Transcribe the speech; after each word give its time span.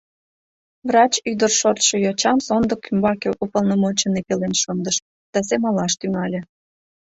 Врач 0.87 1.13
ӱдыр 1.31 1.51
шортшо 1.59 1.95
йочам 2.05 2.37
сондык 2.47 2.81
ӱмбаке 2.91 3.29
уполномоченный 3.43 4.25
пелен 4.27 4.53
шындыш 4.61 4.97
да 5.33 5.39
семалаш 5.47 5.93
тӱҥале. 5.99 6.41